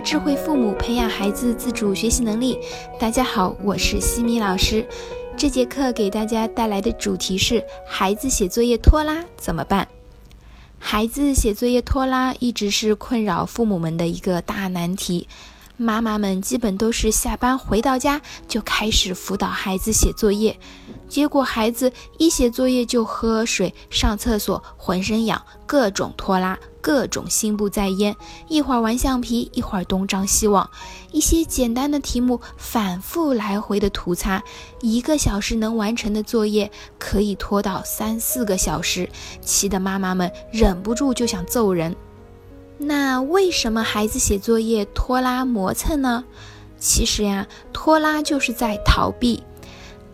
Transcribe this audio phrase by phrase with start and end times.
[0.00, 2.58] 智慧父母，培养孩子自主学习能力。
[2.98, 4.86] 大家好，我是西米老师。
[5.36, 9.86] 这节课给大家带来的主题是：孩子写作业拖拉怎么办？
[10.78, 15.28] 孩子写作业拖拉一直是困扰父母们的一个大难题。
[15.76, 20.58] 妈妈们基本都是下班回到家就开始辅导孩子写作业，
[21.08, 26.58] 结果孩子一写作业就喝水、上厕所，浑身痒，各种拖拉。
[26.82, 28.16] 各种心不在焉，
[28.48, 30.68] 一会儿玩橡皮，一会儿东张西望，
[31.12, 34.42] 一些简单的题目反复来回的涂擦，
[34.80, 39.08] 一个小时能完成的作业可以拖到三四个小时，
[39.40, 41.94] 气得妈妈们忍不住就想揍人。
[42.84, 46.24] 那为什么孩子写作业拖拉磨蹭呢？
[46.78, 49.42] 其实呀，拖拉就是在逃避。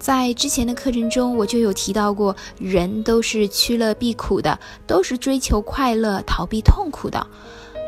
[0.00, 7.24] 在之前的课程中，我就有提到过，人都是趋乐避苦的，都是追求快乐、逃避痛苦的。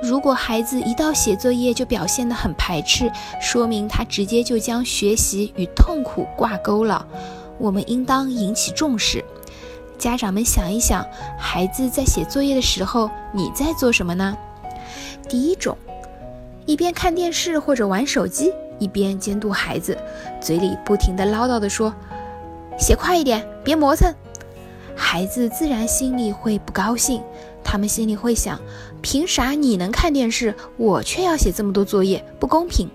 [0.00, 3.10] 如果孩子一到写作业就表现得很排斥，
[3.42, 7.04] 说明他直接就将学习与痛苦挂钩了。
[7.58, 9.24] 我们应当引起重视。
[9.98, 11.04] 家长们想一想，
[11.36, 14.36] 孩子在写作业的时候，你在做什么呢？
[15.28, 15.76] 第一种，
[16.66, 18.52] 一边看电视或者玩手机。
[18.80, 19.98] 一边监督孩子，
[20.40, 21.92] 嘴里不停地唠叨地说
[22.78, 24.14] ：“写快一点，别磨蹭。”
[24.94, 27.20] 孩子自然心里会不高兴，
[27.64, 28.60] 他们心里会想
[29.02, 32.88] ：“凭啥你能看电视，我却要写这么多作业，不公平。”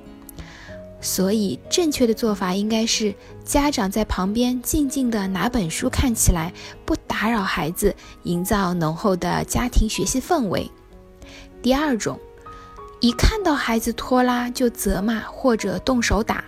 [1.02, 6.53] 所以，正确的做法应该是家长在旁边静静地拿本书看起来，
[6.86, 10.72] 不打扰孩子，营造浓厚的家庭学习氛围。
[11.64, 12.19] 第二种。
[13.00, 16.45] 一看到孩子拖拉就责骂或者动手打，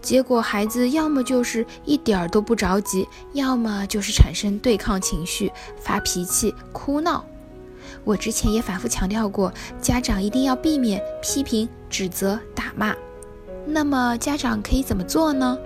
[0.00, 7.22] 结果孩子要么就是一点儿都不着急，要么就是产生对抗情绪、发脾气、哭闹。
[8.04, 12.94] 我之前也反复强调过，家长一定要避免批评、指责、打骂。
[13.66, 15.58] 那么家长可以怎么做呢？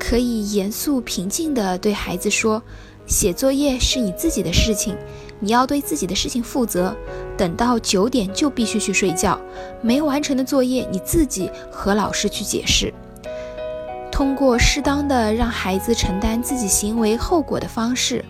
[0.00, 2.60] 可以严肃平静地对孩子说
[3.06, 4.96] ：“写作业是你自己的事情。”
[5.40, 6.96] 你要对自己的事情负责，
[7.36, 9.38] 等到九点就必须去睡觉。
[9.80, 12.92] 没完成的作业，你自己和老师去解释。
[14.10, 18.24] 通过适当的让孩子承担自己行为后果的方式，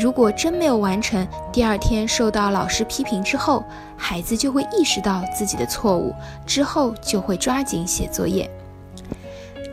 [0.00, 3.62] 如果真没有完成，第二天受到老师批评之后，
[3.98, 6.14] 孩子就会意识到自己的错误，
[6.46, 8.50] 之后就会抓紧写作业。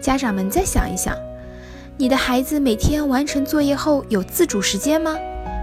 [0.01, 1.16] 家长们再想一想，
[1.95, 5.16] 你的孩子每天完成作业后有自主时间吗？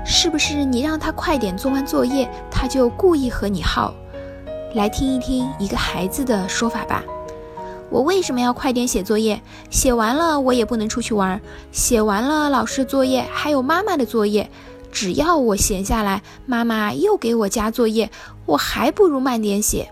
[0.05, 3.95] 是不是你让他快点做完作业，他就故意和你耗？
[4.75, 7.03] 来听一听一个孩子的说法吧。
[7.91, 9.41] 我为什么要快点写作业？
[9.71, 11.41] 写完了我也不能出去玩。
[11.71, 14.51] 写完了老师作业，还有妈妈的作业。
[14.91, 18.11] 只要我闲下来，妈妈又给我加作业，
[18.47, 19.89] 我还不如慢点写。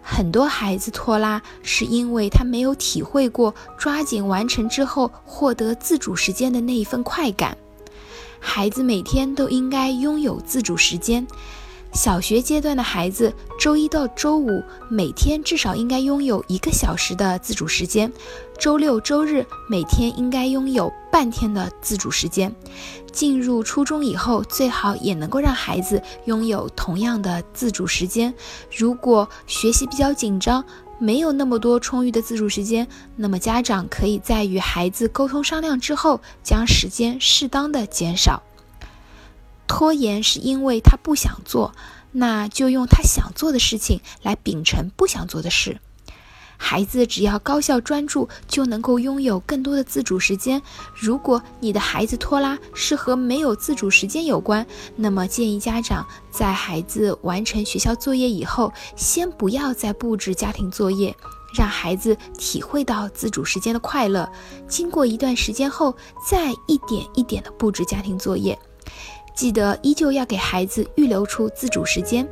[0.00, 7.56] 很多孩子拖拉，是因为他没有体会过抓紧完成之后获得自主时间的那一份快感。
[8.44, 11.24] 孩子每天都应该拥有自主时间。
[11.92, 18.10] 小学阶段的孩子，周一到周五每天至少应该拥有一个小时的自主时间；
[18.58, 22.54] 周六周日每天应该拥有半天的自主时间。
[23.12, 28.32] 进入初中以后，最好也能够让孩子拥有同样的自主时间。
[28.74, 30.64] 如果学习比较紧张，
[31.02, 32.86] 没有那么多充裕的自主时间，
[33.16, 38.44] 那么家长可以在与孩子沟通商量之后，将时间适当的减少。
[39.66, 41.74] 拖延是因为他不想做，
[42.12, 45.80] 那就用他想做的事情来秉承不想做的事。
[46.64, 50.62] 孩子只要高效专注，就能够拥有更多的自主时间。
[50.94, 54.64] 如果你的孩子拖拉是和没有自主时间有关，
[54.94, 61.14] 那么建议家长在孩子完成学校作业以后，先不要再布置家庭作业，
[61.58, 64.30] 让孩子体会到自主时间的快乐。
[64.68, 65.92] 经过一段时间后，
[66.30, 68.56] 再一点一点的布置家庭作业。
[69.34, 72.26] 记得依旧要给孩子预留出自主时间。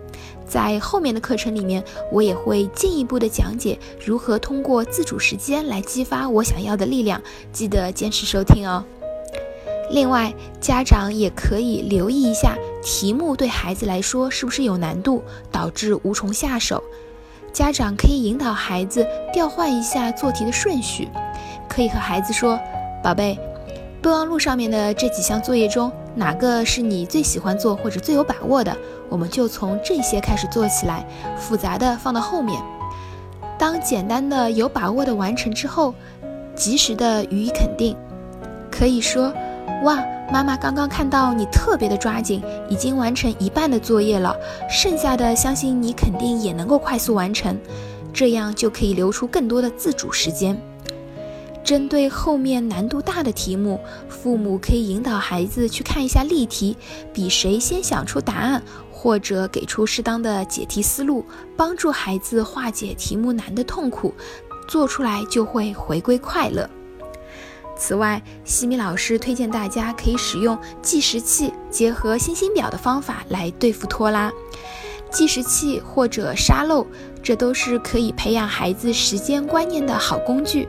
[0.47, 8.85] 在后面的课程里面，我也会进一步的讲解如何通过自主时间来激发我想要的力量，记得坚持收听哦。
[9.91, 16.83] 另外，家长也可以留意一下题目对孩子来说是不是有难度，导致无从下手。
[17.53, 21.09] 家长可以引导孩子调换一下做题的顺序，
[21.69, 22.59] 可以和孩子说
[23.03, 23.37] ：“宝贝，
[24.01, 28.77] 备忘录上面的这几项作业中，哪个是你最喜欢做或者最有把握的？”
[29.11, 31.05] 我们就从这些开始做起来，
[31.37, 32.63] 复杂的放到后面。
[33.59, 35.93] 当简单的有把握的完成之后，
[36.55, 37.97] 及时的予以肯定。
[38.71, 39.35] 可以说
[39.83, 44.35] ：“哇，妈妈刚刚看到你特别的抓紧，已经完成一半的作业了，
[44.71, 47.59] 剩下的相信你肯定也能够快速完成，
[48.13, 50.57] 这样就可以留出更多的自主时间。
[51.71, 53.79] 针对后面难度大的题目，
[54.09, 56.77] 父母可以引导孩子去看一下例题，
[57.13, 61.25] 比谁先想出答案，或者给出适当的解题思路，
[61.57, 64.13] 帮助孩子化解题目难的痛苦，
[64.67, 66.69] 做出来就会回归快乐。
[67.77, 74.33] 此外，西米老师推荐大家可以使用计时器结合星星表的方法来对付拖拉。
[75.13, 76.85] 计时器或者沙漏，
[77.23, 80.67] 这都是可以培养孩子时间观念的好工具。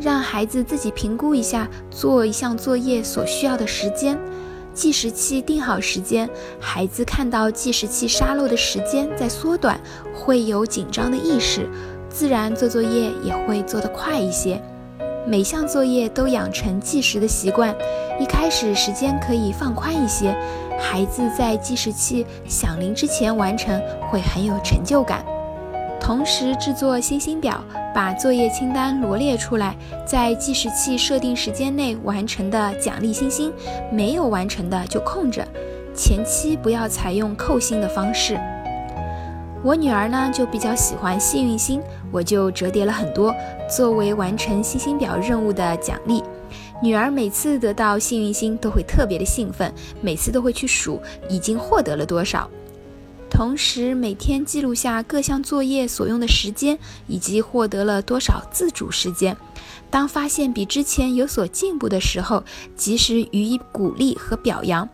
[0.00, 4.18] 让孩子自己评估一下做一项作业所需要的时间。
[4.72, 6.28] 计时器定好时间，
[6.60, 9.80] 孩子看到计时器沙漏的时间在缩短，
[10.14, 11.68] 会有紧张的意识，
[12.08, 14.62] 自然做作业也会做得快一些。
[15.26, 17.74] 每项作业都养成计时的习惯，
[18.20, 20.30] 一开始时间可以放宽一些，
[20.78, 25.24] 孩子在计时器响铃之前完成会很有成就感。
[26.08, 27.62] 同时制作星星表，
[27.94, 29.76] 把作业清单罗列出来，
[30.06, 33.52] 在计时器设定时间内完成的奖励星星，
[33.92, 35.46] 没有完成的就空着。
[35.94, 38.40] 前期不要采用扣星的方式。
[39.62, 43.34] 我女儿呢就比较喜欢幸运星，我就折叠了很多，
[43.68, 46.24] 作为完成星星表任务的奖励。
[46.82, 49.70] 女儿每次得到幸运星都会特别的兴奋，
[50.00, 52.48] 每次都会去数已经获得了多少。
[53.38, 56.76] 同时，每天记录下各项作业所用的时间，
[57.06, 59.36] 以及获得了多少自主时间。
[59.88, 62.42] 当发现比之前有所进步的时候，
[62.74, 64.88] 及时予以鼓励和表扬。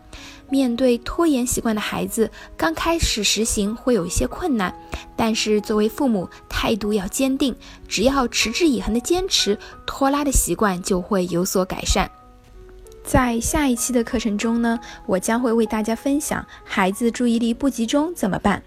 [0.47, 4.71] 面对拖延习惯的孩子，刚开始实行会有一些困难，
[5.15, 7.55] 但是作为父母，态度要坚定，
[7.87, 9.57] 只要持之以恒的坚持，
[9.87, 12.11] 拖拉的习惯就会有所改善。
[13.05, 18.61] 在下一期的课程中呢我将会为大家分享孩子注意力不集中怎么办。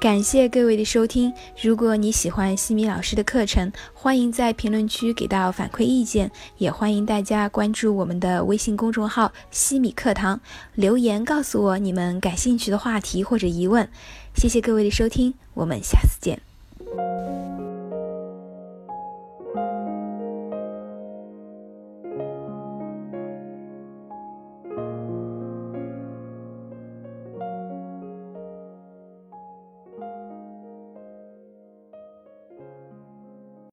[0.00, 10.40] 感谢各位的收听如果你喜欢西米老师的课程欢迎在评论区给到反馈意见也欢迎大家关注我们的微信公众号西米课堂
[10.74, 13.88] 留言告诉我你们感兴趣的话题或者疑问。
[14.36, 16.40] 谢谢各位的收听我们下次见。